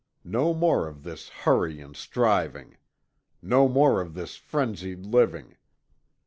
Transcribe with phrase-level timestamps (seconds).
[0.25, 2.77] No more of this hurry and striving!
[3.39, 5.57] No more of this frenzied living!